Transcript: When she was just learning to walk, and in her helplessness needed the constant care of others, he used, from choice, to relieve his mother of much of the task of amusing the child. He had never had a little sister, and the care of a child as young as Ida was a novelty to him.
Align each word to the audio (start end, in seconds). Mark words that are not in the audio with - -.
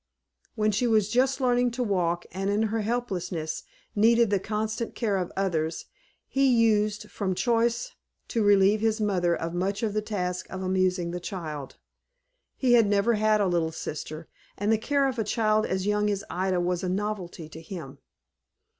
When 0.55 0.71
she 0.71 0.87
was 0.87 1.11
just 1.11 1.39
learning 1.39 1.69
to 1.77 1.83
walk, 1.83 2.25
and 2.31 2.49
in 2.49 2.63
her 2.73 2.81
helplessness 2.81 3.61
needed 3.95 4.31
the 4.31 4.39
constant 4.39 4.95
care 4.95 5.17
of 5.17 5.31
others, 5.37 5.85
he 6.27 6.47
used, 6.47 7.11
from 7.11 7.35
choice, 7.35 7.91
to 8.29 8.41
relieve 8.43 8.81
his 8.81 8.99
mother 8.99 9.35
of 9.35 9.53
much 9.53 9.83
of 9.83 9.93
the 9.93 10.01
task 10.01 10.47
of 10.49 10.63
amusing 10.63 11.11
the 11.11 11.19
child. 11.19 11.75
He 12.57 12.73
had 12.73 12.87
never 12.87 13.13
had 13.13 13.41
a 13.41 13.47
little 13.47 13.71
sister, 13.71 14.27
and 14.57 14.71
the 14.71 14.79
care 14.79 15.07
of 15.07 15.19
a 15.19 15.23
child 15.23 15.67
as 15.67 15.85
young 15.85 16.09
as 16.09 16.23
Ida 16.31 16.59
was 16.59 16.81
a 16.81 16.89
novelty 16.89 17.47
to 17.49 17.61
him. 17.61 17.99